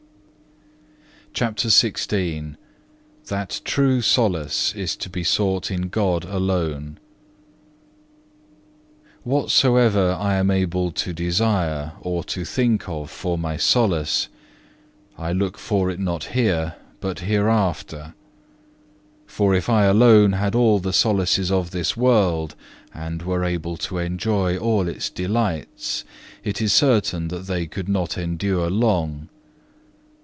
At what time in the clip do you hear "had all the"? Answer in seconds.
20.33-20.91